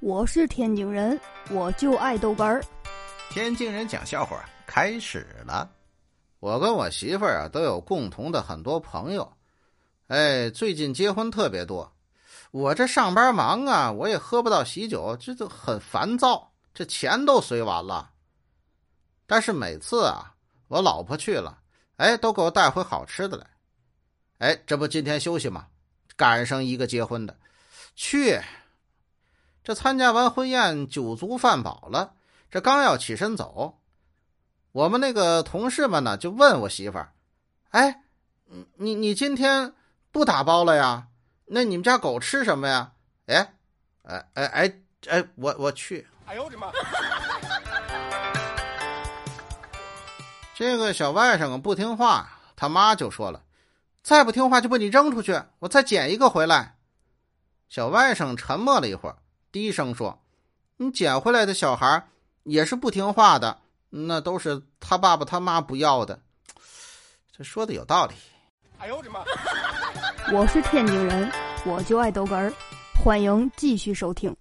[0.00, 1.20] 我是天津人，
[1.50, 2.64] 我就爱豆干儿。
[3.30, 5.68] 天津人讲笑话开始了。
[6.38, 9.36] 我跟我媳妇儿啊都有共同的很多朋友，
[10.06, 11.92] 哎，最近结婚特别多。
[12.52, 18.10] 我这上班忙啊，我也喝不到喜酒，这就很烦躁，这钱都随完了。
[19.26, 20.32] 但是每次啊，
[20.68, 21.58] 我老婆去了，
[21.96, 23.44] 哎，都给我带回好吃的来。
[24.38, 25.66] 哎，这不今天休息吗？
[26.14, 27.36] 赶上一个结婚的，
[27.96, 28.40] 去。
[29.68, 32.14] 这参加完婚宴，酒足饭饱了，
[32.50, 33.76] 这刚要起身走，
[34.72, 37.12] 我们那个同事们呢就问我媳妇儿
[37.68, 38.00] ：“哎，
[38.46, 39.74] 你你你今天
[40.10, 41.08] 不打包了呀？
[41.44, 42.92] 那你们家狗吃什么呀？”
[43.28, 43.52] 哎，
[44.04, 46.06] 哎哎哎哎，我我去！
[46.24, 46.72] 哎呦我的妈！
[50.56, 53.42] 这个小外甥不听话，他妈就说了
[54.02, 56.78] ：“再不听话就把你扔出去，我再捡一个回来。”
[57.68, 59.18] 小外甥沉默了一会儿。
[59.58, 60.22] 低声说
[60.78, 62.06] ：“你捡回来的小孩
[62.44, 63.58] 也是不听话的，
[63.90, 66.20] 那都是他爸爸他妈不要的。”
[67.36, 68.14] 这说的有道理。
[68.78, 69.24] 哎呦我的妈！
[70.32, 71.28] 我是天津人，
[71.66, 72.52] 我就爱逗哏儿，
[73.02, 74.32] 欢迎继续收听。